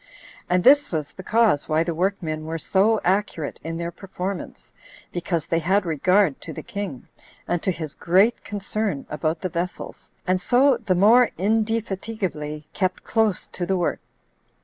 And 0.49 0.63
this 0.63 0.91
was 0.91 1.11
the 1.11 1.21
cause 1.21 1.69
why 1.69 1.83
the 1.83 1.93
workmen 1.93 2.45
were 2.47 2.57
so 2.57 2.99
accurate 3.03 3.59
in 3.63 3.77
their 3.77 3.91
performance, 3.91 4.71
because 5.11 5.45
they 5.45 5.59
had 5.59 5.85
regard 5.85 6.41
to 6.41 6.51
the 6.51 6.63
king, 6.63 7.07
and 7.47 7.61
to 7.61 7.69
his 7.71 7.93
great 7.93 8.43
concern 8.43 9.05
about 9.11 9.41
the 9.41 9.49
vessels, 9.49 10.09
and 10.25 10.41
so 10.41 10.77
the 10.77 10.95
more 10.95 11.29
indefatigably 11.37 12.65
kept 12.73 13.03
close 13.03 13.47
to 13.49 13.63
the 13.67 13.77
work. 13.77 13.99